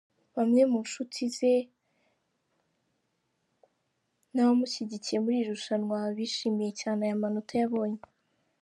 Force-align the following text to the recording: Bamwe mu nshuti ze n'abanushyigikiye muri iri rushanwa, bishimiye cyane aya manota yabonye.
Bamwe 0.35 0.61
mu 0.71 0.79
nshuti 0.85 1.19
ze 1.37 1.53
n'abanushyigikiye 4.33 5.17
muri 5.23 5.35
iri 5.39 5.51
rushanwa, 5.53 5.97
bishimiye 6.15 6.71
cyane 6.81 7.01
aya 7.05 7.21
manota 7.23 7.53
yabonye. 7.61 8.01